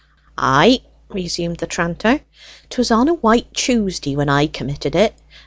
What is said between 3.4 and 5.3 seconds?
Tuesday when I committed it.